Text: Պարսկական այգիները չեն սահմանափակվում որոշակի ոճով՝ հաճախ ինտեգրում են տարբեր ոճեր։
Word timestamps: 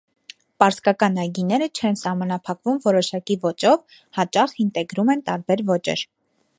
Պարսկական 0.61 1.19
այգիները 1.23 1.67
չեն 1.79 1.99
սահմանափակվում 2.01 2.81
որոշակի 2.87 3.39
ոճով՝ 3.47 4.01
հաճախ 4.21 4.59
ինտեգրում 4.67 5.17
են 5.17 5.25
տարբեր 5.31 5.67
ոճեր։ 5.73 6.09